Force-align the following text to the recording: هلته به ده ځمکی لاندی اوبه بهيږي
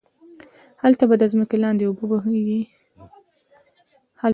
هلته 0.83 1.03
به 1.09 1.15
ده 1.19 1.25
ځمکی 1.31 1.57
لاندی 1.63 1.85
اوبه 1.87 2.03
بهيږي 2.09 2.61